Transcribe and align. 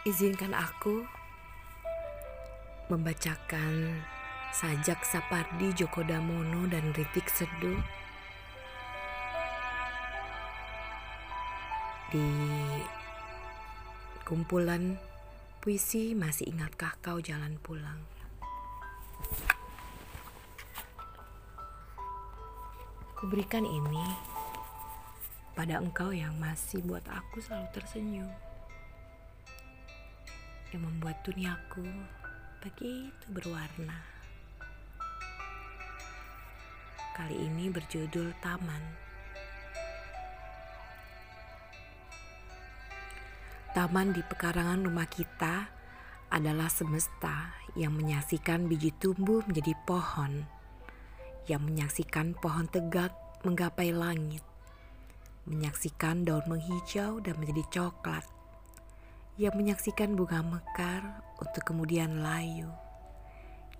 Izinkan 0.00 0.56
aku 0.56 1.04
membacakan 2.88 4.00
sajak 4.48 5.04
Sapardi 5.04 5.76
Djoko 5.76 6.00
Damono 6.00 6.64
dan 6.72 6.96
Ritik 6.96 7.28
Seduh 7.28 7.76
di 12.08 12.24
kumpulan 14.24 14.96
puisi 15.60 16.16
Masih 16.16 16.48
Ingatkah 16.48 16.96
Kau 17.04 17.20
Jalan 17.20 17.60
Pulang. 17.60 18.00
Kuberikan 23.20 23.68
ini 23.68 24.16
pada 25.52 25.76
engkau 25.76 26.08
yang 26.08 26.40
masih 26.40 26.80
buat 26.88 27.04
aku 27.04 27.44
selalu 27.44 27.68
tersenyum 27.76 28.49
yang 30.70 30.86
membuat 30.86 31.18
duniaku 31.26 31.86
begitu 32.62 33.26
berwarna. 33.34 33.98
Kali 37.10 37.36
ini 37.36 37.66
berjudul 37.68 38.30
Taman. 38.38 38.82
Taman 43.70 44.14
di 44.14 44.22
pekarangan 44.22 44.82
rumah 44.82 45.06
kita 45.10 45.66
adalah 46.30 46.70
semesta 46.70 47.54
yang 47.74 47.94
menyaksikan 47.94 48.70
biji 48.70 48.94
tumbuh 48.98 49.42
menjadi 49.46 49.74
pohon, 49.86 50.46
yang 51.50 51.62
menyaksikan 51.66 52.34
pohon 52.38 52.70
tegak 52.70 53.14
menggapai 53.42 53.90
langit, 53.90 54.42
menyaksikan 55.46 56.22
daun 56.22 56.46
menghijau 56.46 57.18
dan 57.22 57.34
menjadi 57.38 57.62
coklat 57.70 58.39
yang 59.40 59.56
menyaksikan 59.56 60.20
bunga 60.20 60.44
mekar 60.44 61.24
untuk 61.40 61.64
kemudian 61.64 62.20
layu, 62.20 62.68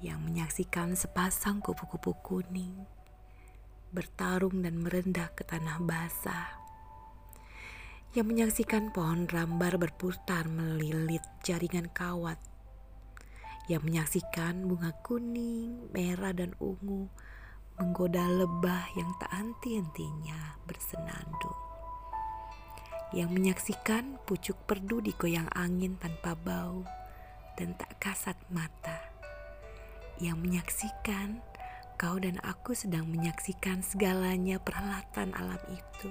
yang 0.01 0.17
menyaksikan 0.25 0.97
sepasang 0.97 1.61
kupu-kupu 1.61 2.17
kuning 2.25 2.89
bertarung 3.93 4.65
dan 4.65 4.81
merendah 4.81 5.29
ke 5.37 5.45
tanah 5.45 5.77
basah, 5.85 6.49
yang 8.17 8.25
menyaksikan 8.33 8.89
pohon 8.89 9.29
rambar 9.29 9.77
berputar 9.77 10.49
melilit 10.49 11.21
jaringan 11.45 11.93
kawat, 11.93 12.41
yang 13.69 13.85
menyaksikan 13.85 14.65
bunga 14.65 14.97
kuning, 15.05 15.93
merah, 15.93 16.33
dan 16.33 16.57
ungu 16.57 17.13
menggoda 17.77 18.25
lebah 18.33 18.89
yang 18.97 19.13
tak 19.21 19.29
henti-hentinya 19.29 20.57
bersenandung 20.65 21.70
yang 23.11 23.35
menyaksikan 23.35 24.23
pucuk 24.23 24.55
perdu 24.71 25.03
digoyang 25.03 25.51
angin 25.51 25.99
tanpa 25.99 26.39
bau 26.39 26.87
dan 27.59 27.75
tak 27.75 27.91
kasat 27.99 28.39
mata. 28.55 29.03
Yang 30.23 30.37
menyaksikan 30.39 31.43
kau 31.99 32.17
dan 32.23 32.39
aku 32.47 32.73
sedang 32.73 33.11
menyaksikan 33.11 33.83
segalanya 33.83 34.63
peralatan 34.63 35.35
alam 35.35 35.61
itu. 35.69 36.09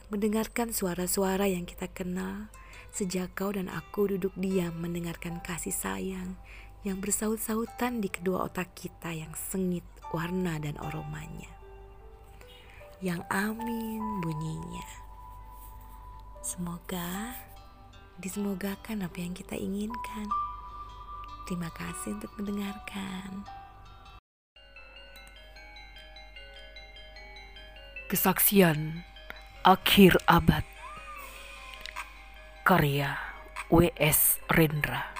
Yang 0.00 0.06
mendengarkan 0.08 0.68
suara-suara 0.72 1.44
yang 1.44 1.68
kita 1.68 1.92
kenal 1.92 2.48
sejak 2.96 3.36
kau 3.36 3.52
dan 3.52 3.68
aku 3.68 4.16
duduk 4.16 4.32
diam 4.40 4.72
mendengarkan 4.80 5.44
kasih 5.44 5.74
sayang 5.74 6.40
yang 6.86 7.02
bersaut-sautan 7.02 8.00
di 8.00 8.08
kedua 8.08 8.46
otak 8.46 8.72
kita 8.72 9.12
yang 9.12 9.34
sengit 9.34 9.84
warna 10.14 10.56
dan 10.62 10.78
aromanya 10.78 11.55
yang 13.06 13.22
amin 13.30 14.02
bunyinya. 14.18 14.82
Semoga 16.42 17.38
disemogakan 18.18 19.06
apa 19.06 19.18
yang 19.22 19.30
kita 19.30 19.54
inginkan. 19.54 20.26
Terima 21.46 21.70
kasih 21.70 22.18
untuk 22.18 22.34
mendengarkan. 22.34 23.46
Kesaksian 28.10 29.06
Akhir 29.62 30.18
Abad 30.26 30.66
Karya 32.66 33.18
W.S. 33.70 34.42
Rendra 34.50 35.15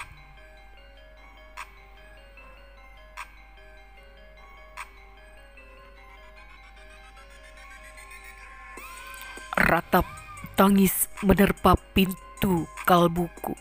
Ratap 9.67 10.07
tangis 10.55 11.11
menerpa 11.19 11.75
pintu 11.91 12.63
kalbuku. 12.87 13.51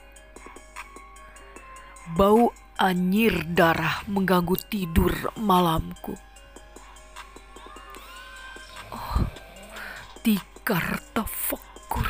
Bau 2.15 2.55
anyir 2.79 3.43
darah 3.43 4.07
mengganggu 4.07 4.55
tidur 4.71 5.11
malamku. 5.35 6.15
Oh, 8.95 9.27
tikar 10.23 11.03
tafakur. 11.11 12.07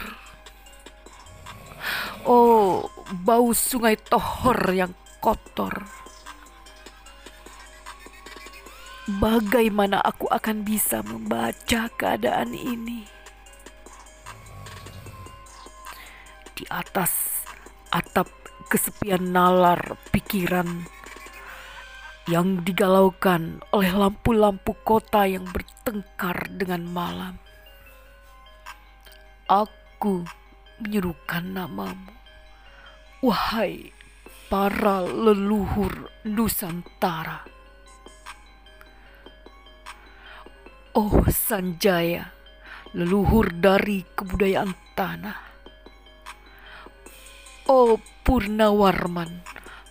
Oh, 2.28 2.92
bau 3.24 3.56
sungai 3.56 3.96
Tohor 3.96 4.76
yang 4.76 4.92
kotor. 5.24 5.88
Bagaimana 9.08 10.04
aku 10.04 10.28
akan 10.28 10.68
bisa 10.68 11.00
membaca 11.00 11.88
keadaan 11.96 12.52
ini? 12.52 13.15
Atas 16.76 17.40
atap 17.88 18.28
kesepian 18.68 19.32
nalar 19.32 19.96
pikiran 20.12 20.84
yang 22.28 22.60
digalaukan 22.60 23.64
oleh 23.72 23.88
lampu-lampu 23.96 24.76
kota 24.84 25.24
yang 25.24 25.48
bertengkar 25.48 26.50
dengan 26.52 26.84
malam. 26.84 27.34
Aku 29.48 30.26
menyerukan 30.82 31.54
namamu, 31.54 32.12
wahai 33.24 33.94
para 34.52 35.06
leluhur 35.06 36.12
Nusantara. 36.28 37.46
Oh 40.98 41.24
Sanjaya, 41.30 42.34
leluhur 42.92 43.54
dari 43.54 44.02
kebudayaan 44.18 44.74
tanah. 44.98 45.55
Oh 47.66 47.98
Purnawarman, 48.22 49.42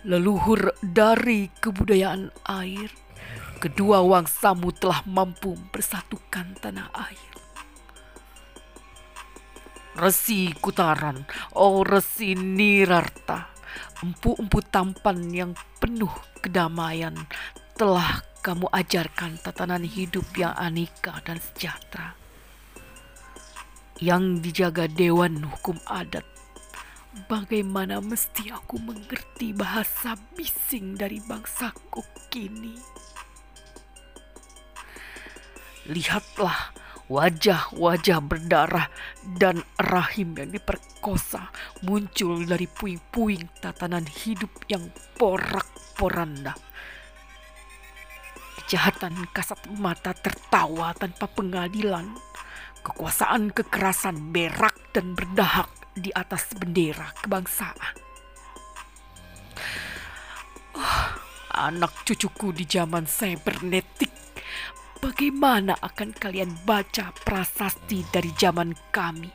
leluhur 0.08 0.72
dari 0.80 1.52
kebudayaan 1.60 2.32
air, 2.48 2.88
kedua 3.60 4.00
wangsamu 4.00 4.72
telah 4.72 5.04
mampu 5.04 5.52
bersatukan 5.76 6.56
tanah 6.56 6.88
air. 6.96 7.32
Resi 9.92 10.56
Kutaran, 10.56 11.28
oh 11.52 11.84
Resi 11.84 12.32
Nirarta, 12.32 13.52
empu-empu 14.00 14.64
tampan 14.64 15.28
yang 15.28 15.52
penuh 15.76 16.12
kedamaian 16.40 17.28
telah 17.76 18.24
kamu 18.40 18.72
ajarkan 18.72 19.36
tatanan 19.44 19.84
hidup 19.84 20.24
yang 20.32 20.56
aneka 20.56 21.20
dan 21.28 21.36
sejahtera. 21.44 22.16
Yang 24.00 24.48
dijaga 24.48 24.88
Dewan 24.88 25.44
Hukum 25.44 25.76
Adat 25.84 26.35
Bagaimana 27.24 28.04
mesti 28.04 28.52
aku 28.52 28.76
mengerti 28.76 29.56
bahasa 29.56 30.20
bising 30.36 31.00
dari 31.00 31.16
bangsaku 31.24 32.04
kini? 32.28 32.76
Lihatlah 35.88 36.76
wajah-wajah 37.08 38.20
berdarah 38.20 38.92
dan 39.40 39.64
rahim 39.80 40.36
yang 40.36 40.52
diperkosa 40.52 41.48
muncul 41.88 42.44
dari 42.44 42.68
puing-puing 42.68 43.48
tatanan 43.64 44.04
hidup 44.04 44.52
yang 44.68 44.84
porak-poranda. 45.16 46.52
Kejahatan 48.60 49.24
kasat 49.32 49.64
mata 49.72 50.12
tertawa 50.12 50.92
tanpa 50.92 51.24
pengadilan. 51.32 52.12
Kekuasaan 52.86 53.50
kekerasan 53.50 54.30
berak 54.30 54.94
dan 54.94 55.18
berdahak 55.18 55.66
di 55.90 56.14
atas 56.14 56.54
bendera 56.54 57.10
kebangsaan. 57.18 57.98
Oh, 60.78 61.06
anak 61.50 62.06
cucuku 62.06 62.54
di 62.54 62.62
zaman 62.62 63.10
cybernetik, 63.10 64.14
bagaimana 65.02 65.74
akan 65.82 66.14
kalian 66.14 66.54
baca 66.62 67.10
prasasti 67.26 68.06
dari 68.14 68.30
zaman 68.38 68.70
kami? 68.94 69.34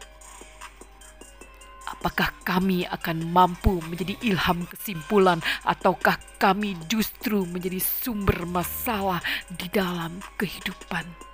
Apakah 1.92 2.32
kami 2.48 2.88
akan 2.88 3.36
mampu 3.36 3.84
menjadi 3.84 4.16
ilham 4.24 4.64
kesimpulan 4.64 5.44
ataukah 5.68 6.16
kami 6.40 6.80
justru 6.88 7.44
menjadi 7.44 7.84
sumber 7.84 8.48
masalah 8.48 9.20
di 9.52 9.68
dalam 9.68 10.24
kehidupan? 10.40 11.31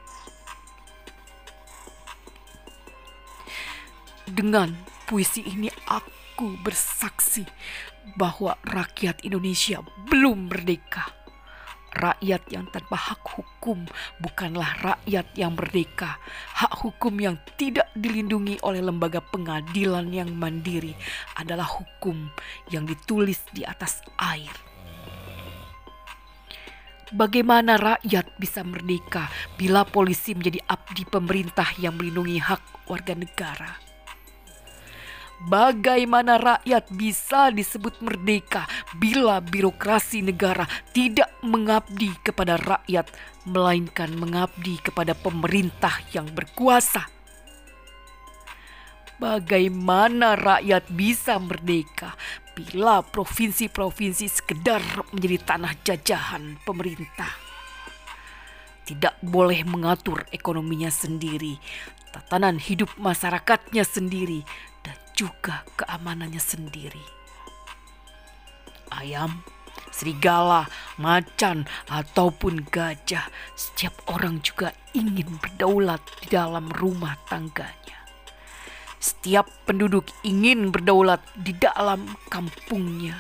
Dengan 4.28 4.76
puisi 5.08 5.40
ini 5.40 5.72
aku 5.88 6.60
bersaksi 6.60 7.48
bahwa 8.20 8.60
rakyat 8.68 9.24
Indonesia 9.24 9.80
belum 10.12 10.52
merdeka. 10.52 11.16
Rakyat 11.96 12.52
yang 12.52 12.68
tanpa 12.68 13.00
hak 13.00 13.24
hukum 13.24 13.88
bukanlah 14.20 14.76
rakyat 14.84 15.32
yang 15.40 15.56
merdeka. 15.56 16.20
Hak 16.60 16.76
hukum 16.84 17.16
yang 17.24 17.40
tidak 17.56 17.88
dilindungi 17.96 18.60
oleh 18.68 18.84
lembaga 18.84 19.24
pengadilan 19.24 20.12
yang 20.12 20.30
mandiri 20.36 20.92
adalah 21.40 21.66
hukum 21.66 22.28
yang 22.68 22.84
ditulis 22.84 23.40
di 23.56 23.64
atas 23.64 24.04
air. 24.20 24.52
Bagaimana 27.16 27.80
rakyat 27.80 28.36
bisa 28.36 28.68
merdeka 28.68 29.32
bila 29.56 29.88
polisi 29.88 30.36
menjadi 30.36 30.60
abdi 30.68 31.08
pemerintah 31.08 31.72
yang 31.80 31.96
melindungi 31.96 32.44
hak 32.44 32.92
warga 32.92 33.16
negara? 33.16 33.87
Bagaimana 35.38 36.42
rakyat 36.42 36.90
bisa 36.98 37.54
disebut 37.54 38.02
merdeka 38.02 38.66
bila 38.98 39.38
birokrasi 39.38 40.26
negara 40.26 40.66
tidak 40.98 41.30
mengabdi 41.46 42.10
kepada 42.26 42.58
rakyat, 42.58 43.06
melainkan 43.46 44.18
mengabdi 44.18 44.82
kepada 44.82 45.14
pemerintah 45.14 45.94
yang 46.10 46.26
berkuasa? 46.34 47.06
Bagaimana 49.22 50.34
rakyat 50.34 50.90
bisa 50.90 51.38
merdeka 51.38 52.18
bila 52.58 53.06
provinsi-provinsi 53.06 54.26
sekedar 54.26 54.82
menjadi 55.14 55.54
tanah 55.54 55.74
jajahan 55.86 56.58
pemerintah? 56.66 57.47
Tidak 58.88 59.20
boleh 59.20 59.68
mengatur 59.68 60.24
ekonominya 60.32 60.88
sendiri, 60.88 61.60
tatanan 62.16 62.56
hidup 62.56 62.88
masyarakatnya 62.96 63.84
sendiri, 63.84 64.48
dan 64.80 64.96
juga 65.12 65.68
keamanannya 65.76 66.40
sendiri. 66.40 67.04
Ayam, 68.96 69.44
serigala, 69.92 70.72
macan, 70.96 71.68
ataupun 71.92 72.64
gajah, 72.72 73.28
setiap 73.60 73.92
orang 74.08 74.40
juga 74.40 74.72
ingin 74.96 75.36
berdaulat 75.44 76.00
di 76.24 76.32
dalam 76.32 76.72
rumah 76.72 77.20
tangganya. 77.28 78.00
Setiap 79.04 79.46
penduduk 79.68 80.08
ingin 80.24 80.72
berdaulat 80.72 81.20
di 81.36 81.52
dalam 81.54 82.18
kampungnya. 82.32 83.20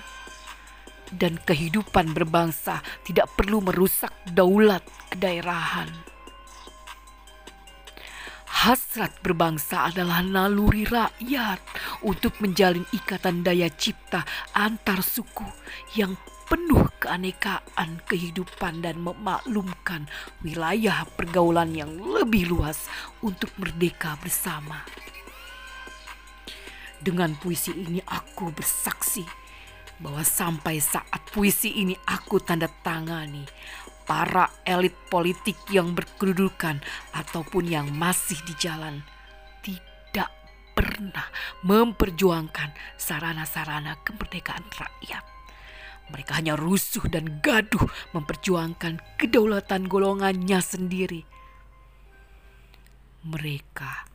Dan 1.07 1.39
kehidupan 1.39 2.11
berbangsa 2.11 2.83
tidak 3.07 3.31
perlu 3.39 3.63
merusak 3.63 4.11
daulat 4.35 4.83
kedaerahan 5.07 6.17
Hasrat 8.57 9.21
berbangsa 9.21 9.85
adalah 9.93 10.25
naluri 10.25 10.81
rakyat 10.81 11.61
untuk 12.01 12.41
menjalin 12.41 12.83
ikatan 12.89 13.45
daya 13.45 13.69
cipta 13.69 14.25
antar 14.57 15.05
suku 15.05 15.45
yang 15.93 16.17
penuh 16.49 16.89
keanekaan 16.97 18.01
kehidupan 18.09 18.81
dan 18.81 18.97
memaklumkan 18.97 20.09
wilayah 20.41 21.05
pergaulan 21.13 21.69
yang 21.75 22.01
lebih 22.01 22.49
luas 22.49 22.89
untuk 23.21 23.53
merdeka 23.61 24.17
bersama. 24.25 24.81
Dengan 26.97 27.37
puisi 27.37 27.77
ini 27.77 28.01
aku 28.01 28.49
bersaksi 28.57 29.21
bahwa 29.97 30.21
sampai 30.21 30.77
saat 30.77 31.21
puisi 31.33 31.81
ini 31.81 31.97
aku 32.05 32.37
tanda 32.41 32.69
tangani, 32.85 33.45
para 34.07 34.47
elit 34.63 34.95
politik 35.11 35.57
yang 35.73 35.91
berkedudukan 35.91 36.79
ataupun 37.11 37.67
yang 37.67 37.91
masih 37.91 38.39
di 38.47 38.53
jalan 38.55 39.03
tidak 39.59 40.31
pernah 40.71 41.27
memperjuangkan 41.65 42.71
sarana-sarana 42.95 43.99
kemerdekaan 44.05 44.63
rakyat. 44.71 45.25
Mereka 46.07 46.39
hanya 46.39 46.55
rusuh 46.55 47.03
dan 47.11 47.43
gaduh 47.43 47.83
memperjuangkan 48.15 49.19
kedaulatan 49.19 49.91
golongannya 49.91 50.63
sendiri. 50.63 51.27
Mereka 53.27 54.07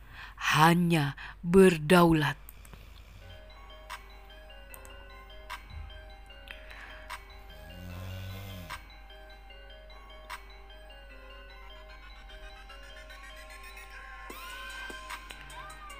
hanya 0.57 1.13
berdaulat 1.45 2.42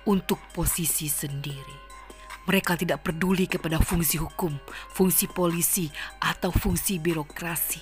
untuk 0.07 0.39
posisi 0.51 1.07
sendiri. 1.07 1.83
Mereka 2.43 2.75
tidak 2.75 3.07
peduli 3.07 3.47
kepada 3.47 3.79
fungsi 3.79 4.19
hukum, 4.19 4.59
fungsi 4.91 5.31
polisi, 5.31 5.87
atau 6.19 6.51
fungsi 6.51 6.99
birokrasi. 6.99 7.79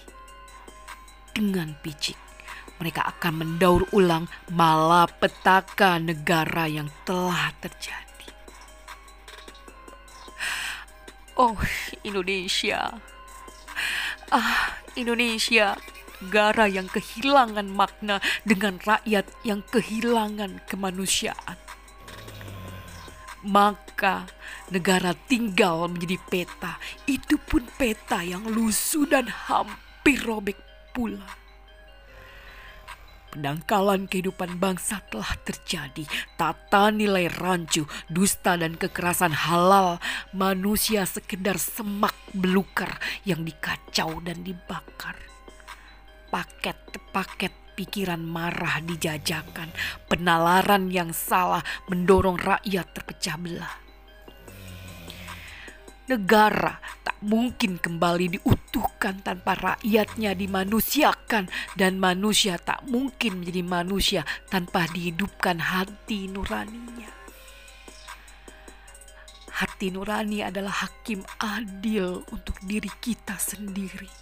Dengan 1.33 1.73
picik, 1.81 2.17
mereka 2.77 3.09
akan 3.09 3.41
mendaur 3.41 3.89
ulang 3.89 4.29
malapetaka 4.53 5.97
negara 5.97 6.69
yang 6.69 6.93
telah 7.09 7.49
terjadi. 7.57 8.29
Oh, 11.41 11.57
Indonesia. 12.05 13.01
Ah, 14.29 14.77
Indonesia 14.93 15.73
negara 16.21 16.69
yang 16.69 16.85
kehilangan 16.85 17.65
makna 17.65 18.21
dengan 18.45 18.77
rakyat 18.77 19.25
yang 19.41 19.65
kehilangan 19.73 20.61
kemanusiaan 20.69 21.57
maka 23.45 24.29
negara 24.69 25.13
tinggal 25.27 25.89
menjadi 25.89 26.17
peta. 26.29 26.77
Itu 27.05 27.37
pun 27.41 27.65
peta 27.77 28.21
yang 28.21 28.45
lusuh 28.45 29.05
dan 29.09 29.29
hampir 29.29 30.21
robek 30.21 30.57
pula. 30.93 31.41
Pendangkalan 33.31 34.11
kehidupan 34.11 34.59
bangsa 34.59 34.99
telah 35.07 35.31
terjadi. 35.47 36.03
Tata 36.35 36.91
nilai 36.91 37.31
rancu, 37.31 37.87
dusta 38.11 38.59
dan 38.59 38.75
kekerasan 38.75 39.31
halal. 39.31 40.03
Manusia 40.35 41.07
sekedar 41.07 41.55
semak 41.55 42.11
belukar 42.35 42.99
yang 43.23 43.47
dikacau 43.47 44.19
dan 44.19 44.43
dibakar. 44.43 45.15
Paket-paket 46.27 47.60
pikiran 47.73 48.21
marah 48.21 48.83
dijajakan, 48.83 49.71
penalaran 50.05 50.91
yang 50.91 51.15
salah 51.15 51.63
mendorong 51.89 52.37
rakyat 52.37 52.87
terpecah 52.93 53.37
belah. 53.39 53.75
Negara 56.11 56.75
tak 57.07 57.23
mungkin 57.23 57.79
kembali 57.79 58.35
diutuhkan 58.35 59.23
tanpa 59.23 59.55
rakyatnya 59.55 60.35
dimanusiakan 60.35 61.47
dan 61.79 61.95
manusia 61.95 62.59
tak 62.59 62.83
mungkin 62.83 63.39
menjadi 63.39 63.63
manusia 63.63 64.21
tanpa 64.51 64.91
dihidupkan 64.91 65.63
hati 65.63 66.27
nuraninya. 66.27 67.07
Hati 69.55 69.93
nurani 69.93 70.43
adalah 70.43 70.83
hakim 70.83 71.23
adil 71.39 72.27
untuk 72.33 72.59
diri 72.65 72.89
kita 72.99 73.37
sendiri 73.39 74.20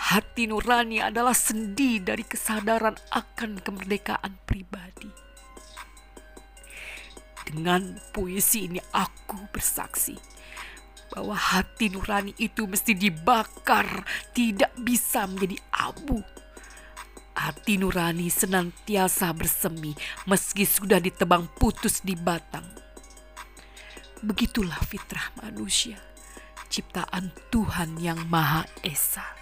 Hati 0.00 0.48
nurani 0.48 0.96
adalah 0.96 1.36
sendi 1.36 2.00
dari 2.00 2.24
kesadaran 2.24 2.96
akan 3.12 3.60
kemerdekaan 3.60 4.40
pribadi. 4.48 5.12
Dengan 7.44 8.00
puisi 8.08 8.64
ini 8.64 8.80
aku 8.96 9.52
bersaksi 9.52 10.16
bahwa 11.10 11.34
hati 11.34 11.90
nurani 11.90 12.32
itu 12.38 12.64
mesti 12.64 12.94
dibakar, 12.94 14.06
tidak 14.32 14.72
bisa 14.78 15.26
menjadi 15.26 15.58
abu. 15.74 16.22
Hati 17.36 17.76
nurani 17.76 18.30
senantiasa 18.30 19.34
bersemi 19.36 19.92
meski 20.24 20.64
sudah 20.64 21.02
ditebang 21.02 21.50
putus 21.58 22.00
di 22.00 22.16
batang. 22.16 22.66
Begitulah 24.24 24.80
fitrah 24.86 25.32
manusia, 25.44 25.98
ciptaan 26.72 27.34
Tuhan 27.52 27.98
yang 27.98 28.20
Maha 28.28 28.64
Esa. 28.86 29.39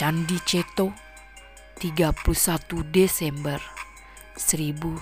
Candi 0.00 0.40
Ceto 0.48 0.96
31 1.76 2.88
Desember 2.88 3.60
1999 4.32 4.96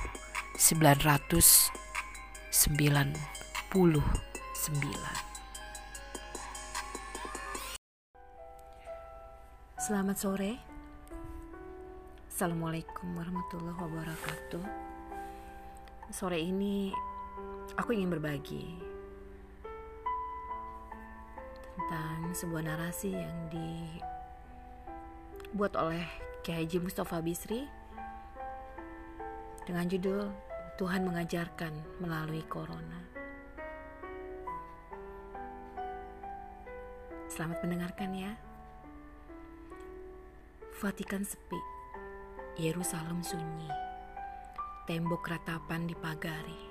Selamat 9.78 10.18
sore. 10.18 10.58
Assalamualaikum 12.26 13.14
warahmatullahi 13.14 13.78
wabarakatuh. 13.78 14.66
Sore 16.10 16.42
ini 16.42 16.90
aku 17.78 17.94
ingin 17.94 18.10
berbagi 18.10 18.82
tentang 21.78 22.34
sebuah 22.34 22.66
narasi 22.66 23.14
yang 23.14 23.46
di 23.46 24.02
buat 25.56 25.72
oleh 25.80 26.04
Kiai 26.44 26.68
Mustafa 26.76 27.24
Bisri 27.24 27.64
dengan 29.64 29.88
judul 29.88 30.28
Tuhan 30.76 31.08
mengajarkan 31.08 31.72
melalui 32.04 32.44
corona. 32.44 33.00
Selamat 37.32 37.64
mendengarkan 37.64 38.10
ya. 38.12 38.32
Vatikan 40.78 41.26
sepi, 41.26 41.58
Yerusalem 42.60 43.24
sunyi, 43.24 43.66
tembok 44.86 45.26
ratapan 45.26 45.90
dipagari, 45.90 46.70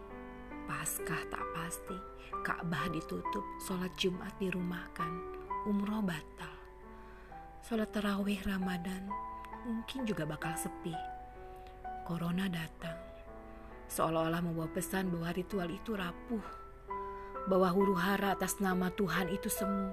Paskah 0.64 1.28
tak 1.28 1.44
pasti, 1.52 1.98
Ka'bah 2.44 2.88
ditutup, 2.88 3.44
sholat 3.68 3.92
Jumat 4.00 4.32
dirumahkan, 4.40 5.12
umroh 5.68 6.00
batal. 6.00 6.57
Sholat 7.66 7.90
tarawih 7.90 8.38
Ramadan 8.46 9.10
mungkin 9.66 10.06
juga 10.06 10.24
bakal 10.24 10.54
sepi. 10.56 10.94
Corona 12.08 12.48
datang, 12.48 12.96
seolah-olah 13.92 14.40
membawa 14.40 14.72
pesan 14.72 15.12
bahwa 15.12 15.36
ritual 15.36 15.68
itu 15.68 15.92
rapuh, 15.98 16.46
bahwa 17.52 17.68
huru 17.74 17.98
hara 17.98 18.38
atas 18.38 18.64
nama 18.64 18.88
Tuhan 18.96 19.28
itu 19.28 19.52
semu, 19.52 19.92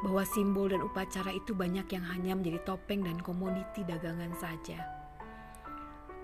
bahwa 0.00 0.24
simbol 0.24 0.72
dan 0.72 0.80
upacara 0.80 1.32
itu 1.32 1.52
banyak 1.52 1.84
yang 1.92 2.04
hanya 2.08 2.32
menjadi 2.36 2.64
topeng 2.64 3.04
dan 3.04 3.20
komoditi 3.20 3.84
dagangan 3.84 4.32
saja. 4.40 4.80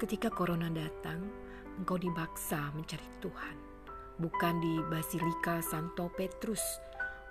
Ketika 0.01 0.33
corona 0.33 0.73
datang, 0.73 1.29
engkau 1.77 2.01
dibaksa 2.01 2.73
mencari 2.73 3.07
Tuhan. 3.21 3.57
Bukan 4.21 4.55
di 4.61 4.75
Basilika 4.89 5.61
Santo 5.65 6.09
Petrus, 6.13 6.61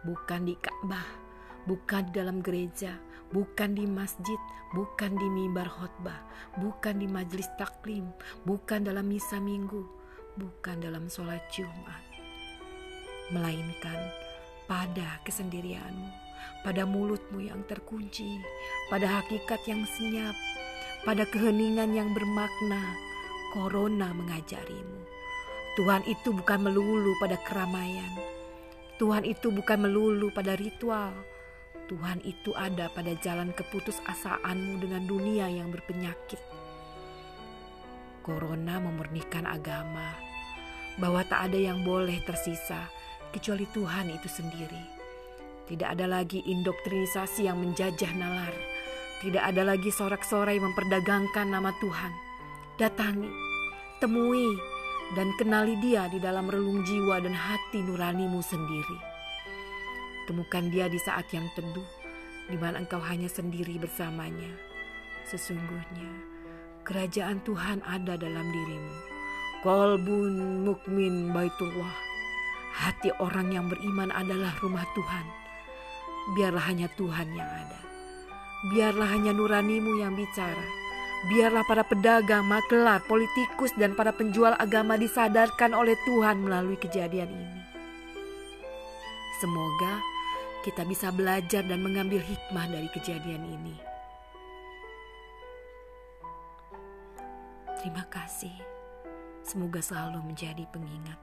bukan 0.01 0.49
di 0.49 0.57
Ka'bah, 0.57 1.20
bukan 1.65 2.09
di 2.09 2.11
dalam 2.17 2.41
gereja, 2.41 2.97
bukan 3.31 3.73
di 3.75 3.85
masjid, 3.87 4.37
bukan 4.75 5.15
di 5.15 5.27
mimbar 5.31 5.67
khotbah, 5.67 6.21
bukan 6.59 6.99
di 6.99 7.07
majelis 7.07 7.47
taklim, 7.55 8.11
bukan 8.43 8.85
dalam 8.85 9.07
misa 9.07 9.39
minggu, 9.39 9.83
bukan 10.37 10.77
dalam 10.79 11.07
sholat 11.07 11.41
Jumat. 11.51 12.03
Melainkan 13.31 13.99
pada 14.67 15.19
kesendirianmu, 15.23 16.09
pada 16.63 16.83
mulutmu 16.83 17.43
yang 17.43 17.63
terkunci, 17.67 18.39
pada 18.91 19.19
hakikat 19.19 19.59
yang 19.67 19.83
senyap, 19.97 20.35
pada 21.07 21.23
keheningan 21.27 21.95
yang 21.95 22.11
bermakna, 22.11 22.95
Corona 23.51 24.15
mengajarimu. 24.15 25.03
Tuhan 25.75 26.03
itu 26.07 26.31
bukan 26.35 26.67
melulu 26.67 27.15
pada 27.19 27.35
keramaian. 27.43 28.11
Tuhan 28.95 29.27
itu 29.27 29.51
bukan 29.51 29.87
melulu 29.87 30.31
pada 30.31 30.55
ritual. 30.55 31.11
Tuhan 31.91 32.23
itu 32.23 32.55
ada 32.55 32.87
pada 32.95 33.11
jalan 33.19 33.51
keputusasaanmu 33.51 34.79
dengan 34.79 35.03
dunia 35.03 35.51
yang 35.51 35.75
berpenyakit. 35.75 36.39
Corona 38.23 38.79
memurnikan 38.79 39.43
agama, 39.43 40.15
bahwa 40.95 41.19
tak 41.27 41.51
ada 41.51 41.59
yang 41.59 41.83
boleh 41.83 42.23
tersisa 42.23 42.87
kecuali 43.35 43.67
Tuhan 43.75 44.07
itu 44.07 44.31
sendiri. 44.31 45.03
Tidak 45.67 45.87
ada 45.91 46.07
lagi 46.07 46.39
indoktrinisasi 46.39 47.51
yang 47.51 47.59
menjajah 47.59 48.15
nalar. 48.15 48.55
Tidak 49.19 49.43
ada 49.43 49.67
lagi 49.67 49.91
sorak-sorai 49.91 50.63
memperdagangkan 50.63 51.51
nama 51.51 51.75
Tuhan 51.83 52.31
datangi, 52.81 53.29
temui, 54.01 54.57
dan 55.13 55.29
kenali 55.37 55.77
dia 55.77 56.09
di 56.09 56.17
dalam 56.17 56.49
relung 56.49 56.81
jiwa 56.81 57.21
dan 57.21 57.35
hati 57.37 57.85
nuranimu 57.85 58.41
sendiri. 58.41 59.10
Temukan 60.31 60.71
dia 60.71 60.87
di 60.87 60.95
saat 60.95 61.27
yang 61.35 61.43
teduh, 61.59 61.83
di 62.47 62.55
mana 62.55 62.79
engkau 62.79 63.03
hanya 63.03 63.27
sendiri 63.27 63.75
bersamanya. 63.75 64.47
Sesungguhnya, 65.27 66.07
kerajaan 66.87 67.43
Tuhan 67.43 67.83
ada 67.83 68.15
dalam 68.15 68.47
dirimu. 68.47 68.95
Kolbun 69.59 70.63
mukmin 70.63 71.35
baitullah. 71.35 71.91
Hati 72.79 73.11
orang 73.19 73.51
yang 73.51 73.67
beriman 73.67 74.07
adalah 74.15 74.55
rumah 74.63 74.87
Tuhan. 74.95 75.27
Biarlah 76.39 76.63
hanya 76.63 76.87
Tuhan 76.95 77.27
yang 77.35 77.51
ada. 77.51 77.81
Biarlah 78.71 79.11
hanya 79.11 79.35
nuranimu 79.35 79.99
yang 79.99 80.15
bicara 80.15 80.63
Biarlah 81.27 81.67
para 81.67 81.83
pedagang, 81.83 82.47
makelar, 82.47 83.03
politikus, 83.03 83.75
dan 83.75 83.99
para 83.99 84.15
penjual 84.15 84.55
agama 84.55 84.95
disadarkan 84.95 85.75
oleh 85.75 85.99
Tuhan 86.07 86.39
melalui 86.39 86.79
kejadian 86.79 87.27
ini. 87.27 87.61
Semoga 89.37 90.10
kita 90.61 90.85
bisa 90.85 91.09
belajar 91.09 91.65
dan 91.65 91.81
mengambil 91.81 92.21
hikmah 92.21 92.69
dari 92.69 92.85
kejadian 92.93 93.41
ini. 93.49 93.75
Terima 97.81 98.05
kasih. 98.13 98.53
Semoga 99.41 99.81
selalu 99.81 100.21
menjadi 100.21 100.61
pengingat. 100.69 101.17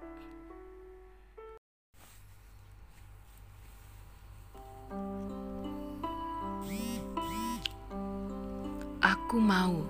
Aku 8.98 9.38
Mau 9.38 9.86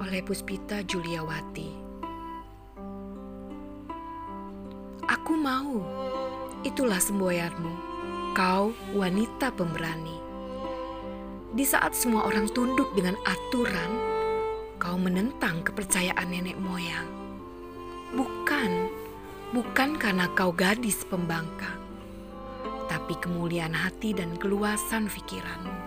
oleh 0.00 0.24
Puspita 0.24 0.80
Juliawati. 0.80 1.76
Aku 5.04 5.36
mau, 5.36 5.84
itulah 6.64 6.96
semboyanmu, 6.96 7.93
kau 8.34 8.74
wanita 8.98 9.54
pemberani. 9.54 10.18
Di 11.54 11.62
saat 11.62 11.94
semua 11.94 12.26
orang 12.26 12.50
tunduk 12.50 12.90
dengan 12.98 13.14
aturan, 13.22 13.90
kau 14.82 14.98
menentang 14.98 15.62
kepercayaan 15.62 16.34
nenek 16.34 16.58
moyang. 16.58 17.06
Bukan, 18.10 18.90
bukan 19.54 19.94
karena 20.02 20.26
kau 20.34 20.50
gadis 20.50 21.06
pembangkang, 21.06 21.78
tapi 22.90 23.14
kemuliaan 23.22 23.70
hati 23.70 24.10
dan 24.10 24.34
keluasan 24.34 25.06
pikiranmu 25.06 25.78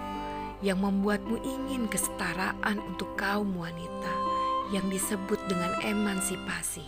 yang 0.63 0.79
membuatmu 0.79 1.43
ingin 1.43 1.91
kesetaraan 1.91 2.79
untuk 2.87 3.11
kaum 3.19 3.59
wanita 3.59 4.15
yang 4.71 4.87
disebut 4.87 5.43
dengan 5.51 5.75
emansipasi. 5.83 6.87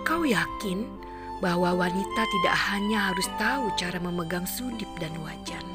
Kau 0.00 0.24
yakin 0.24 1.11
bahwa 1.42 1.74
wanita 1.74 2.22
tidak 2.22 2.54
hanya 2.70 3.10
harus 3.10 3.26
tahu 3.34 3.66
cara 3.74 3.98
memegang 3.98 4.46
sudip 4.46 4.86
dan 5.02 5.10
wajan, 5.18 5.66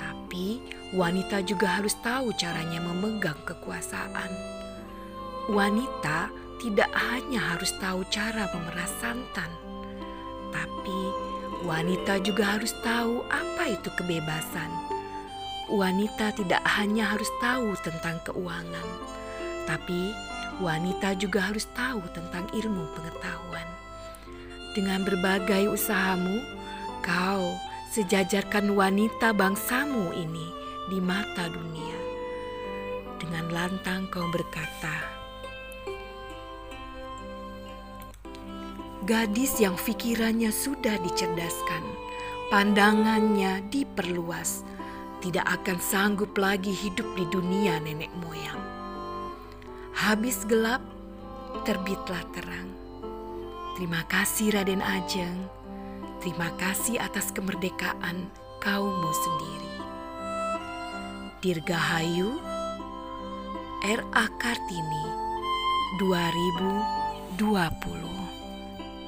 tapi 0.00 0.64
wanita 0.96 1.44
juga 1.44 1.76
harus 1.76 1.92
tahu 2.00 2.32
caranya 2.40 2.80
memegang 2.80 3.36
kekuasaan. 3.44 4.32
Wanita 5.52 6.32
tidak 6.64 6.88
hanya 6.96 7.52
harus 7.52 7.76
tahu 7.76 8.00
cara 8.08 8.48
memeras 8.56 8.92
santan, 8.96 9.52
tapi 10.48 11.00
wanita 11.68 12.24
juga 12.24 12.56
harus 12.56 12.72
tahu 12.80 13.20
apa 13.28 13.76
itu 13.76 13.92
kebebasan 14.00 14.72
wanita 15.72 16.36
tidak 16.36 16.60
hanya 16.68 17.08
harus 17.08 17.32
tahu 17.40 17.72
tentang 17.80 18.20
keuangan, 18.28 18.88
tapi 19.64 20.12
wanita 20.60 21.16
juga 21.16 21.48
harus 21.48 21.64
tahu 21.72 22.04
tentang 22.12 22.44
ilmu 22.52 22.84
pengetahuan. 22.92 23.71
Dengan 24.72 25.04
berbagai 25.04 25.68
usahamu, 25.68 26.40
kau 27.04 27.52
sejajarkan 27.92 28.72
wanita 28.72 29.36
bangsamu 29.36 30.16
ini 30.16 30.48
di 30.88 30.96
mata 30.96 31.44
dunia. 31.52 31.98
Dengan 33.20 33.52
lantang 33.52 34.08
kau 34.08 34.24
berkata, 34.32 35.12
Gadis 39.04 39.60
yang 39.60 39.76
pikirannya 39.76 40.48
sudah 40.48 40.96
dicerdaskan, 41.04 41.84
pandangannya 42.48 43.60
diperluas, 43.68 44.64
tidak 45.20 45.60
akan 45.60 45.78
sanggup 45.84 46.32
lagi 46.40 46.72
hidup 46.72 47.12
di 47.12 47.28
dunia 47.28 47.76
nenek 47.76 48.08
moyang. 48.24 48.62
Habis 49.92 50.48
gelap, 50.48 50.80
terbitlah 51.68 52.24
terang. 52.32 52.81
Terima 53.72 54.04
kasih 54.04 54.52
Raden 54.52 54.84
Ajeng. 54.84 55.48
Terima 56.20 56.52
kasih 56.60 57.00
atas 57.00 57.32
kemerdekaan 57.32 58.28
kaummu 58.60 59.10
sendiri. 59.16 59.72
Dirgahayu 61.40 62.36
R.A. 63.82 64.24
Kartini 64.36 65.06
2020 65.98 67.32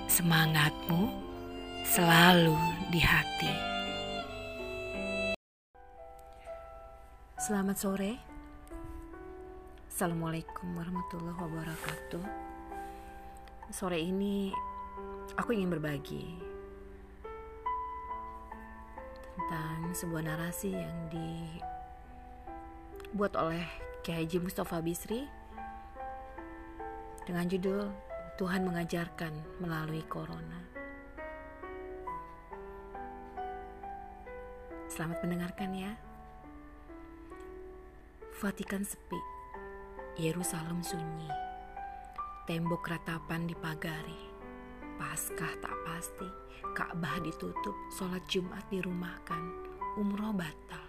Semangatmu 0.08 1.12
selalu 1.84 2.56
di 2.88 3.04
hati. 3.04 3.52
Selamat 7.36 7.76
sore. 7.76 8.16
Assalamualaikum 9.92 10.72
warahmatullahi 10.72 11.36
wabarakatuh. 11.36 12.53
Sore 13.72 13.96
ini 13.96 14.52
aku 15.40 15.56
ingin 15.56 15.72
berbagi 15.72 16.36
tentang 19.34 19.92
sebuah 19.96 20.22
narasi 20.24 20.76
yang 20.76 20.96
dibuat 23.12 23.32
oleh 23.40 23.64
Kiai 24.04 24.24
Haji 24.24 24.40
Mustafa 24.44 24.84
Bisri 24.84 25.24
dengan 27.24 27.48
judul 27.48 27.88
Tuhan 28.36 28.68
mengajarkan 28.68 29.32
melalui 29.64 30.04
corona. 30.04 30.60
Selamat 34.92 35.24
mendengarkan 35.24 35.72
ya. 35.74 35.92
Vatikan 38.38 38.84
sepi, 38.84 39.18
Yerusalem 40.20 40.84
sunyi, 40.84 41.30
tembok 42.44 42.92
ratapan 42.92 43.48
dipagari, 43.48 44.20
Paskah 45.00 45.56
tak 45.64 45.76
pasti, 45.88 46.28
Ka'bah 46.76 47.16
ditutup, 47.24 47.72
sholat 47.88 48.20
Jumat 48.28 48.68
dirumahkan, 48.68 49.42
umroh 49.96 50.36
batal. 50.36 50.84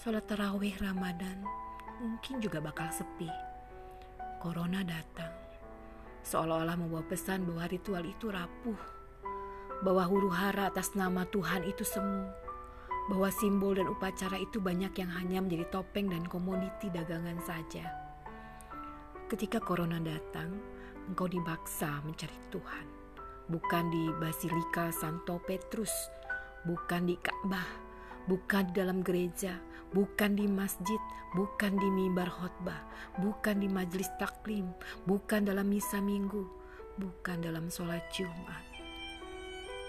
Sholat 0.00 0.24
tarawih 0.24 0.72
Ramadan 0.80 1.44
mungkin 2.00 2.40
juga 2.40 2.64
bakal 2.64 2.88
sepi. 2.88 3.28
Corona 4.40 4.80
datang, 4.80 5.34
seolah-olah 6.24 6.80
membawa 6.80 7.04
pesan 7.04 7.44
bahwa 7.44 7.68
ritual 7.68 8.08
itu 8.08 8.32
rapuh, 8.32 8.80
bahwa 9.84 10.08
huru 10.08 10.32
hara 10.32 10.72
atas 10.72 10.96
nama 10.96 11.28
Tuhan 11.28 11.68
itu 11.68 11.84
semu, 11.84 12.24
bahwa 13.12 13.28
simbol 13.28 13.76
dan 13.76 13.84
upacara 13.90 14.40
itu 14.40 14.64
banyak 14.64 14.96
yang 14.96 15.12
hanya 15.12 15.44
menjadi 15.44 15.68
topeng 15.68 16.08
dan 16.08 16.24
komoditi 16.24 16.88
dagangan 16.88 17.36
saja. 17.44 18.07
Ketika 19.28 19.60
corona 19.60 20.00
datang, 20.00 20.56
engkau 21.04 21.28
dibaksa 21.28 22.00
mencari 22.00 22.32
Tuhan, 22.48 22.86
bukan 23.52 23.84
di 23.92 24.08
Basilika 24.16 24.88
Santo 24.88 25.36
Petrus, 25.44 25.92
bukan 26.64 27.04
di 27.04 27.12
Ka'bah, 27.20 27.68
bukan 28.24 28.72
di 28.72 28.80
dalam 28.80 29.04
gereja, 29.04 29.60
bukan 29.92 30.32
di 30.32 30.48
masjid, 30.48 30.96
bukan 31.36 31.76
di 31.76 31.88
mimbar 31.92 32.32
khotbah, 32.32 32.80
bukan 33.20 33.60
di 33.60 33.68
majelis 33.68 34.08
taklim, 34.16 34.72
bukan 35.04 35.44
dalam 35.44 35.68
misa 35.68 36.00
minggu, 36.00 36.48
bukan 36.96 37.44
dalam 37.44 37.68
sholat 37.68 38.08
Jumat, 38.08 38.64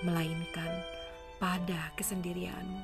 melainkan 0.04 0.84
pada 1.40 1.96
kesendirianmu, 1.96 2.84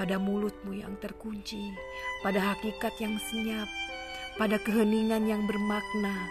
pada 0.00 0.16
mulutmu 0.16 0.80
yang 0.80 0.96
terkunci, 0.96 1.76
pada 2.24 2.56
hakikat 2.56 2.96
yang 3.04 3.20
senyap, 3.20 3.68
pada 4.38 4.60
keheningan 4.62 5.26
yang 5.26 5.48
bermakna, 5.48 6.28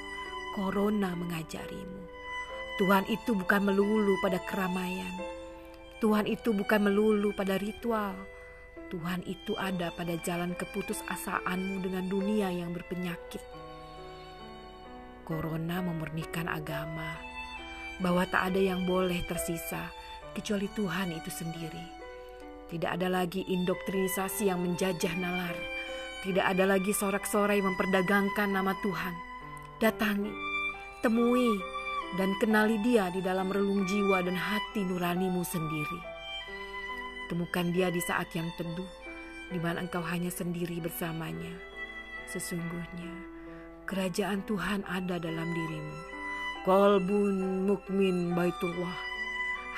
corona 0.55 1.17
mengajarimu. 1.17 2.05
Tuhan 2.79 3.03
itu 3.11 3.35
bukan 3.35 3.67
melulu 3.67 4.15
pada 4.23 4.39
keramaian. 4.47 5.15
Tuhan 5.99 6.27
itu 6.27 6.55
bukan 6.55 6.87
melulu 6.87 7.35
pada 7.35 7.59
ritual 7.59 8.15
Tuhan 8.89 9.21
itu 9.29 9.53
ada 9.53 9.93
pada 9.93 10.17
jalan 10.25 10.57
keputusasaanmu 10.57 11.85
dengan 11.85 12.09
dunia 12.09 12.49
yang 12.49 12.73
berpenyakit. 12.73 13.41
Corona 15.21 15.85
memurnikan 15.85 16.49
agama, 16.49 17.13
bahwa 18.01 18.25
tak 18.25 18.49
ada 18.53 18.57
yang 18.73 18.89
boleh 18.89 19.21
tersisa 19.29 19.93
kecuali 20.33 20.65
Tuhan 20.73 21.13
itu 21.13 21.29
sendiri. 21.29 22.01
Tidak 22.73 22.89
ada 22.89 23.13
lagi 23.13 23.45
indoktrinisasi 23.45 24.49
yang 24.49 24.65
menjajah 24.65 25.13
nalar. 25.21 25.57
Tidak 26.19 26.43
ada 26.43 26.67
lagi 26.67 26.91
sorak-sorai 26.91 27.63
memperdagangkan 27.63 28.51
nama 28.51 28.75
Tuhan. 28.83 29.15
Datangi, 29.79 30.35
temui, 30.99 31.47
dan 32.19 32.35
kenali 32.43 32.75
dia 32.83 33.07
di 33.07 33.23
dalam 33.23 33.47
relung 33.47 33.87
jiwa 33.87 34.19
dan 34.27 34.35
hati 34.35 34.83
nuranimu 34.83 35.39
sendiri. 35.47 35.99
Temukan 37.31 37.71
dia 37.71 37.87
di 37.87 38.03
saat 38.03 38.27
yang 38.35 38.51
teduh, 38.59 38.91
di 39.47 39.63
mana 39.63 39.79
engkau 39.79 40.03
hanya 40.03 40.27
sendiri 40.27 40.83
bersamanya. 40.83 41.55
Sesungguhnya, 42.27 43.13
kerajaan 43.87 44.43
Tuhan 44.43 44.83
ada 44.91 45.23
dalam 45.23 45.47
dirimu. 45.55 45.95
Kolbun 46.67 47.63
mukmin 47.63 48.35
baitullah. 48.35 48.97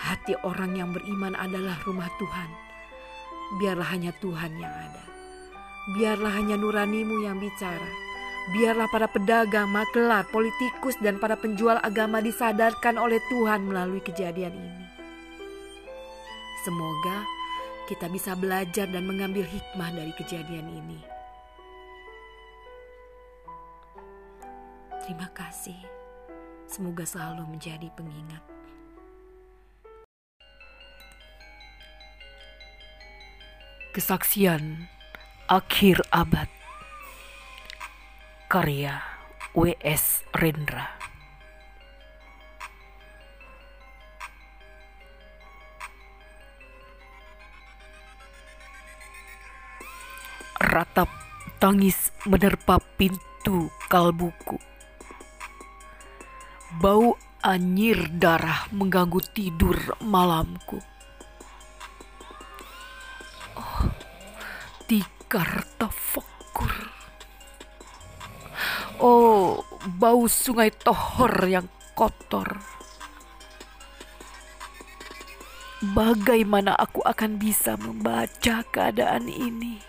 Hati 0.02 0.34
orang 0.42 0.74
yang 0.74 0.90
beriman 0.90 1.38
adalah 1.38 1.78
rumah 1.86 2.10
Tuhan. 2.18 2.50
Biarlah 3.62 3.94
hanya 3.94 4.10
Tuhan 4.18 4.58
yang 4.58 4.74
ada. 4.74 5.11
Biarlah 5.90 6.38
hanya 6.38 6.62
nuranimu 6.62 7.26
yang 7.26 7.42
bicara. 7.42 7.90
Biarlah 8.54 8.86
para 8.94 9.10
pedagang, 9.10 9.66
makelar, 9.74 10.30
politikus, 10.30 10.94
dan 11.02 11.18
para 11.18 11.34
penjual 11.34 11.82
agama 11.82 12.22
disadarkan 12.22 13.02
oleh 13.02 13.18
Tuhan 13.34 13.66
melalui 13.66 14.02
kejadian 14.02 14.54
ini. 14.54 14.86
Semoga 16.62 17.26
kita 17.90 18.06
bisa 18.14 18.38
belajar 18.38 18.86
dan 18.86 19.10
mengambil 19.10 19.42
hikmah 19.42 19.90
dari 19.90 20.14
kejadian 20.14 20.70
ini. 20.70 21.02
Terima 25.02 25.26
kasih. 25.34 25.78
Semoga 26.70 27.02
selalu 27.10 27.58
menjadi 27.58 27.90
pengingat. 27.98 28.46
Kesaksian 33.92 34.88
Akhir 35.52 36.00
Abad 36.16 36.48
Karya 38.48 39.04
W.S. 39.52 40.24
Rendra 40.32 40.96
Ratap 50.56 51.12
tangis 51.60 52.16
menerpa 52.24 52.80
pintu 52.96 53.68
kalbuku. 53.92 54.56
Bau 56.80 57.20
anyir 57.44 58.08
darah 58.08 58.72
mengganggu 58.72 59.20
tidur 59.36 60.00
malamku. 60.00 60.91
Tikar 65.32 65.64
tafakur. 65.80 66.76
Oh, 69.00 69.64
bau 69.96 70.28
sungai 70.28 70.76
Tohor 70.76 71.48
yang 71.48 71.72
kotor. 71.96 72.60
Bagaimana 75.96 76.76
aku 76.76 77.00
akan 77.08 77.40
bisa 77.40 77.80
membaca 77.80 78.60
keadaan 78.76 79.32
ini? 79.32 79.80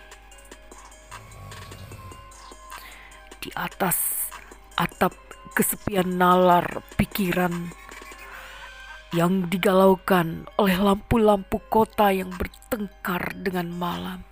di 3.43 3.51
atas 3.59 4.31
atap 4.79 5.11
kesepian 5.59 6.15
nalar 6.15 6.87
pikiran 6.95 7.75
yang 9.11 9.51
digalaukan 9.51 10.47
oleh 10.55 10.79
lampu-lampu 10.79 11.59
kota 11.67 12.15
yang 12.15 12.31
bertengkar 12.31 13.35
dengan 13.35 13.67
malam. 13.75 14.32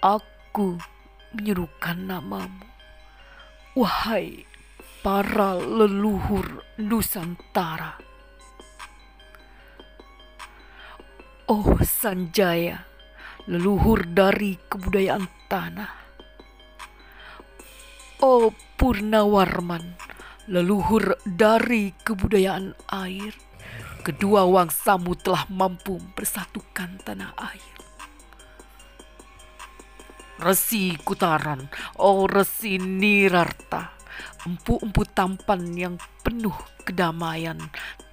Aku 0.00 0.80
menyerukan 1.36 2.08
namamu, 2.08 2.64
wahai 3.76 4.48
para 5.04 5.60
leluhur 5.60 6.64
Nusantara. 6.80 8.00
Oh 11.52 11.76
Sanjaya, 11.84 12.88
leluhur 13.44 14.08
dari 14.08 14.56
kebudayaan 14.72 15.28
tanah. 15.52 15.92
Oh 18.24 18.56
Purnawarman, 18.80 20.00
leluhur 20.48 21.20
dari 21.28 21.92
kebudayaan 21.92 22.72
air, 22.88 23.36
kedua 24.00 24.48
wangsamu 24.48 25.12
telah 25.20 25.44
mampu 25.52 26.00
bersatukan 26.16 27.04
tanah 27.04 27.36
air. 27.36 27.79
Resi 30.40 30.96
Kutaran, 30.96 31.68
oh 32.00 32.24
Resi 32.24 32.80
Nirarta, 32.80 33.92
empu-empu 34.48 35.04
tampan 35.04 35.60
yang 35.76 35.94
penuh 36.24 36.56
kedamaian 36.80 37.60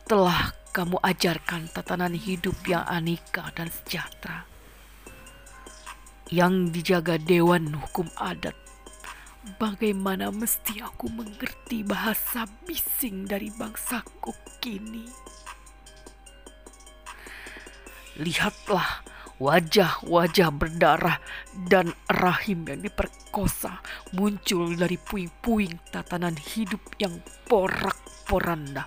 telah 0.04 0.52
kamu 0.76 1.00
ajarkan 1.00 1.72
tatanan 1.72 2.14
hidup 2.14 2.60
yang 2.68 2.84
aneka 2.84 3.48
dan 3.56 3.72
sejahtera. 3.72 4.44
Yang 6.28 6.76
dijaga 6.76 7.16
Dewan 7.16 7.72
Hukum 7.72 8.12
Adat 8.20 8.68
Bagaimana 9.56 10.28
mesti 10.28 10.84
aku 10.84 11.08
mengerti 11.08 11.80
bahasa 11.88 12.44
bising 12.68 13.24
dari 13.24 13.48
bangsaku 13.56 14.36
kini? 14.60 15.08
Lihatlah 18.20 19.07
wajah-wajah 19.38 20.50
berdarah 20.50 21.22
dan 21.70 21.94
rahim 22.10 22.66
yang 22.66 22.82
diperkosa 22.82 23.82
muncul 24.18 24.74
dari 24.74 24.98
puing-puing 24.98 25.78
tatanan 25.94 26.34
hidup 26.34 26.82
yang 26.98 27.22
porak-poranda. 27.46 28.86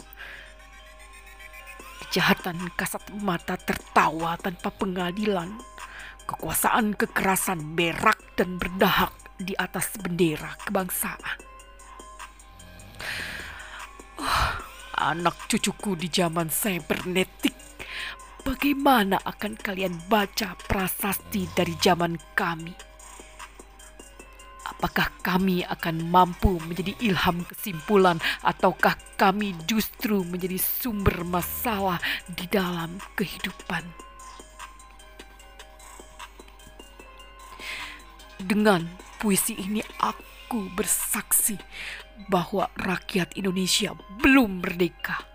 Kejahatan 2.07 2.75
kasat 2.75 3.07
mata 3.23 3.55
tertawa 3.55 4.35
tanpa 4.35 4.75
pengadilan. 4.75 5.55
Kekuasaan 6.27 6.95
kekerasan 6.95 7.75
berak 7.79 8.19
dan 8.35 8.59
berdahak 8.59 9.15
di 9.39 9.55
atas 9.59 9.95
bendera 9.99 10.55
kebangsaan. 10.67 11.51
anak 15.01 15.49
cucuku 15.49 15.97
di 15.97 16.13
zaman 16.13 16.53
cybernetik, 16.53 17.57
bagaimana 18.51 19.23
akan 19.23 19.55
kalian 19.55 19.95
baca 20.11 20.59
prasasti 20.67 21.47
dari 21.55 21.79
zaman 21.79 22.19
kami? 22.35 22.75
Apakah 24.67 25.15
kami 25.23 25.63
akan 25.63 26.11
mampu 26.11 26.59
menjadi 26.67 26.99
ilham 26.99 27.47
kesimpulan 27.47 28.19
ataukah 28.43 28.99
kami 29.15 29.55
justru 29.71 30.27
menjadi 30.27 30.59
sumber 30.59 31.23
masalah 31.23 32.03
di 32.27 32.51
dalam 32.51 32.99
kehidupan? 33.15 33.87
Dengan 38.43 38.83
puisi 39.23 39.55
ini 39.55 39.79
aku 40.03 40.75
bersaksi 40.75 41.55
bahwa 42.27 42.67
rakyat 42.75 43.39
Indonesia 43.39 43.95
belum 44.19 44.65
merdeka. 44.65 45.30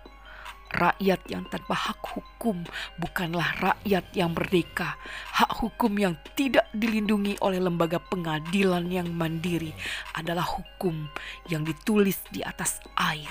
Rakyat 0.66 1.30
yang 1.30 1.46
tanpa 1.46 1.78
hak 1.78 2.02
hukum 2.02 2.66
bukanlah 2.98 3.54
rakyat 3.62 4.04
yang 4.18 4.34
merdeka. 4.34 4.98
Hak 5.32 5.62
hukum 5.62 5.94
yang 5.94 6.18
tidak 6.34 6.66
dilindungi 6.74 7.38
oleh 7.38 7.62
lembaga 7.62 8.02
pengadilan 8.02 8.90
yang 8.90 9.08
mandiri 9.14 9.70
adalah 10.18 10.44
hukum 10.44 11.06
yang 11.46 11.62
ditulis 11.62 12.18
di 12.34 12.42
atas 12.42 12.82
air. 12.98 13.30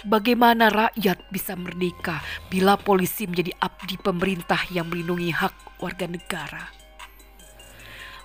Bagaimana 0.00 0.72
rakyat 0.72 1.28
bisa 1.28 1.52
merdeka 1.60 2.24
bila 2.48 2.80
polisi 2.80 3.28
menjadi 3.28 3.52
abdi 3.60 4.00
pemerintah 4.00 4.64
yang 4.72 4.88
melindungi 4.88 5.28
hak 5.28 5.76
warga 5.76 6.08
negara? 6.08 6.79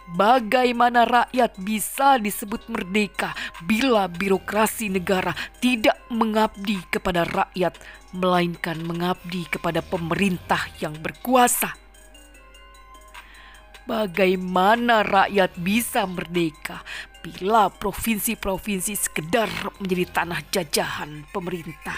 Bagaimana 0.06 1.02
rakyat 1.02 1.58
bisa 1.58 2.22
disebut 2.22 2.70
merdeka 2.70 3.34
bila 3.66 4.06
birokrasi 4.06 4.94
negara 4.94 5.34
tidak 5.58 5.98
mengabdi 6.14 6.78
kepada 6.94 7.26
rakyat, 7.26 7.74
melainkan 8.14 8.78
mengabdi 8.86 9.50
kepada 9.50 9.82
pemerintah 9.82 10.62
yang 10.78 10.94
berkuasa? 11.02 11.74
Bagaimana 13.90 15.02
rakyat 15.02 15.58
bisa 15.58 16.06
merdeka 16.06 16.86
bila 17.26 17.74
provinsi-provinsi 17.74 18.94
sekedar 18.94 19.50
menjadi 19.82 20.22
tanah 20.22 20.42
jajahan 20.54 21.26
pemerintah? 21.34 21.98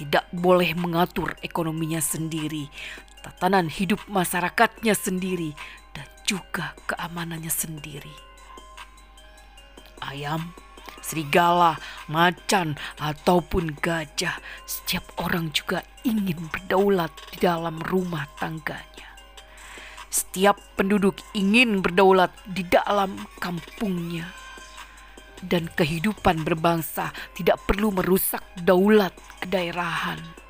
Tidak 0.00 0.32
boleh 0.32 0.72
mengatur 0.76 1.36
ekonominya 1.44 2.00
sendiri, 2.00 2.72
tatanan 3.20 3.68
hidup 3.68 4.04
masyarakatnya 4.08 4.92
sendiri, 4.96 5.52
juga 6.28 6.76
keamanannya 6.84 7.48
sendiri. 7.48 8.12
Ayam, 10.04 10.52
serigala, 11.00 11.80
macan, 12.04 12.76
ataupun 13.00 13.72
gajah, 13.80 14.36
setiap 14.68 15.08
orang 15.24 15.48
juga 15.56 15.80
ingin 16.04 16.36
berdaulat 16.52 17.08
di 17.32 17.40
dalam 17.40 17.80
rumah 17.88 18.28
tangganya. 18.36 19.08
Setiap 20.12 20.60
penduduk 20.76 21.16
ingin 21.32 21.80
berdaulat 21.80 22.30
di 22.44 22.60
dalam 22.68 23.16
kampungnya. 23.40 24.28
Dan 25.38 25.70
kehidupan 25.70 26.42
berbangsa 26.42 27.14
tidak 27.32 27.62
perlu 27.64 27.94
merusak 27.94 28.42
daulat 28.58 29.14
kedaerahan 29.38 30.47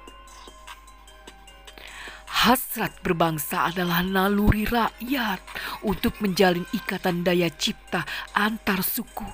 Hasrat 2.28 3.00
berbangsa 3.00 3.72
adalah 3.72 4.04
naluri 4.04 4.68
rakyat 4.68 5.40
untuk 5.80 6.20
menjalin 6.20 6.68
ikatan 6.76 7.24
daya 7.24 7.48
cipta 7.48 8.04
antar 8.36 8.84
suku 8.84 9.24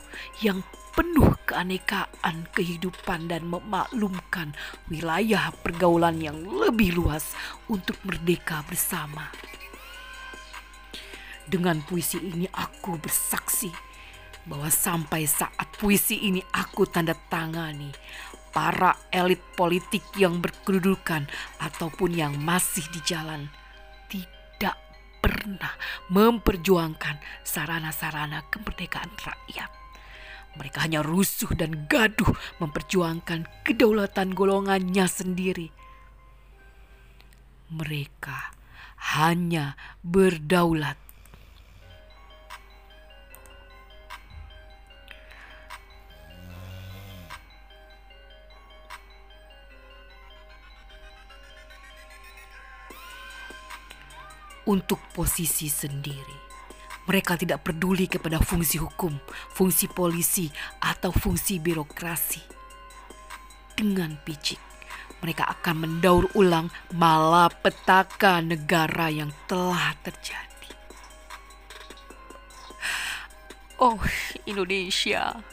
yang 0.40 0.62
penuh 0.94 1.34
keanekaan 1.42 2.46
kehidupan 2.54 3.26
dan 3.26 3.50
memaklumkan 3.50 4.54
wilayah 4.86 5.50
pergaulan 5.58 6.22
yang 6.22 6.38
lebih 6.46 6.94
luas 6.94 7.34
untuk 7.66 7.98
merdeka 8.06 8.62
bersama. 8.70 9.26
Dengan 11.44 11.82
puisi 11.82 12.22
ini 12.22 12.46
aku 12.46 12.96
bersaksi 12.96 13.68
bahwa 14.46 14.70
sampai 14.70 15.26
saat 15.26 15.66
puisi 15.76 16.30
ini 16.30 16.40
aku 16.54 16.86
tanda 16.86 17.12
tangani, 17.28 17.90
para 18.54 18.94
elit 19.10 19.42
politik 19.58 20.06
yang 20.14 20.38
berkedudukan 20.38 21.26
ataupun 21.58 22.14
yang 22.14 22.38
masih 22.38 22.86
di 22.94 23.02
jalan 23.02 23.50
tidak 24.06 24.78
pernah 25.18 25.74
memperjuangkan 26.08 27.18
sarana-sarana 27.42 28.46
kemerdekaan 28.54 29.10
rakyat. 29.18 29.68
Mereka 30.54 30.86
hanya 30.86 31.02
rusuh 31.02 31.50
dan 31.58 31.90
gaduh 31.90 32.30
memperjuangkan 32.62 33.66
kedaulatan 33.66 34.38
golongannya 34.38 35.10
sendiri. 35.10 35.74
Mereka 37.74 38.54
hanya 39.18 39.74
berdaulat 40.06 41.03
untuk 54.68 55.00
posisi 55.12 55.68
sendiri. 55.68 56.44
Mereka 57.04 57.36
tidak 57.36 57.68
peduli 57.68 58.08
kepada 58.08 58.40
fungsi 58.40 58.80
hukum, 58.80 59.12
fungsi 59.52 59.92
polisi, 59.92 60.48
atau 60.80 61.12
fungsi 61.12 61.60
birokrasi. 61.60 62.40
Dengan 63.76 64.16
picik, 64.24 64.56
mereka 65.20 65.52
akan 65.52 65.84
mendaur 65.84 66.32
ulang 66.32 66.72
malapetaka 66.96 68.40
negara 68.40 69.12
yang 69.12 69.28
telah 69.44 69.92
terjadi. 70.00 70.72
Oh, 73.76 74.00
Indonesia. 74.48 75.44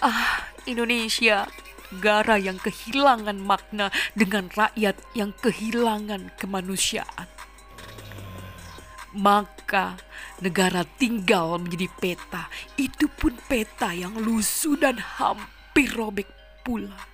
Ah, 0.00 0.48
Indonesia 0.64 1.44
negara 1.92 2.40
yang 2.40 2.56
kehilangan 2.56 3.36
makna 3.36 3.92
dengan 4.16 4.48
rakyat 4.48 4.96
yang 5.12 5.36
kehilangan 5.44 6.32
kemanusiaan 6.40 7.31
maka 9.16 9.96
negara 10.40 10.84
tinggal 10.96 11.56
menjadi 11.60 11.88
peta. 12.00 12.48
Itu 12.76 13.08
pun 13.08 13.36
peta 13.48 13.92
yang 13.92 14.16
lusuh 14.16 14.76
dan 14.76 15.00
hampir 15.00 15.92
robek 15.92 16.28
pula. 16.64 17.12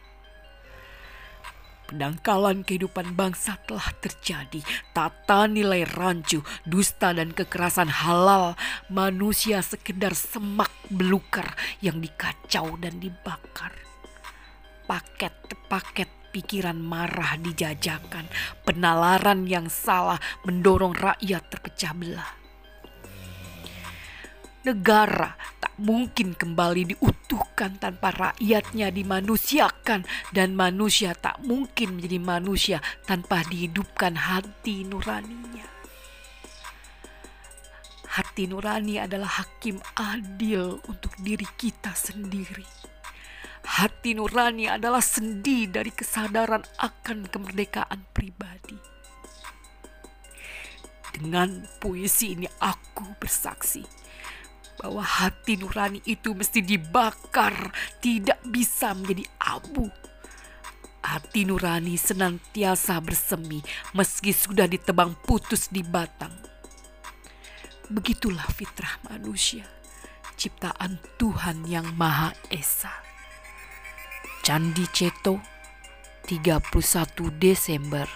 Pendangkalan 1.88 2.68
kehidupan 2.68 3.16
bangsa 3.16 3.56
telah 3.64 3.88
terjadi. 4.04 4.61
Tata 4.92 5.48
nilai 5.48 5.88
rancu, 5.88 6.44
dusta 6.68 7.16
dan 7.16 7.32
kekerasan 7.32 7.88
halal. 7.88 8.52
Manusia 8.92 9.64
sekedar 9.64 10.12
semak 10.12 10.68
belukar 10.92 11.56
yang 11.80 11.96
dikacau 12.04 12.76
dan 12.76 13.00
dibakar. 13.00 13.72
Paket-paket 14.84 16.17
pikiran 16.28 16.76
marah 16.76 17.36
dijajakan, 17.40 18.28
penalaran 18.62 19.48
yang 19.48 19.66
salah 19.72 20.20
mendorong 20.44 20.94
rakyat 20.94 21.42
terpecah 21.48 21.92
belah. 21.96 22.30
Negara 24.66 25.32
tak 25.62 25.78
mungkin 25.80 26.36
kembali 26.36 26.92
diutuhkan 26.92 27.80
tanpa 27.80 28.12
rakyatnya 28.12 28.92
dimanusiakan 28.92 30.04
dan 30.34 30.52
manusia 30.52 31.16
tak 31.16 31.40
mungkin 31.40 31.96
menjadi 31.96 32.18
manusia 32.20 32.78
tanpa 33.08 33.46
dihidupkan 33.48 34.18
hati 34.18 34.84
nuraninya. 34.84 35.64
Hati 38.18 38.50
nurani 38.50 38.98
adalah 38.98 39.40
hakim 39.40 39.78
adil 39.94 40.82
untuk 40.90 41.14
diri 41.22 41.46
kita 41.54 41.94
sendiri 41.94 42.88
Hati 43.78 44.10
nurani 44.10 44.66
adalah 44.66 44.98
sendi 44.98 45.70
dari 45.70 45.94
kesadaran 45.94 46.66
akan 46.82 47.30
kemerdekaan 47.30 48.10
pribadi. 48.10 48.74
Dengan 51.14 51.62
puisi 51.78 52.34
ini 52.34 52.50
aku 52.58 53.06
bersaksi 53.22 53.86
bahwa 54.82 54.98
hati 54.98 55.62
nurani 55.62 56.02
itu 56.10 56.34
mesti 56.34 56.58
dibakar, 56.58 57.70
tidak 58.02 58.42
bisa 58.50 58.98
menjadi 58.98 59.30
abu. 59.46 59.86
Hati 61.06 61.46
nurani 61.46 61.94
senantiasa 61.94 62.98
bersemi 62.98 63.62
meski 63.94 64.34
sudah 64.34 64.66
ditebang 64.66 65.14
putus 65.22 65.70
di 65.70 65.86
batang. 65.86 66.34
Begitulah 67.94 68.50
fitrah 68.50 68.98
manusia, 69.06 69.70
ciptaan 70.34 70.98
Tuhan 71.14 71.62
yang 71.70 71.86
Maha 71.94 72.34
Esa. 72.50 73.07
Candi 74.48 74.88
Ceto 74.90 75.42
31 76.22 77.30
Desember 77.38 78.08